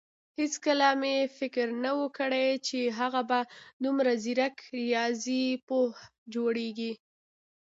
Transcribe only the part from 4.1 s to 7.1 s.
ځيرک رياضيپوه جوړېږي.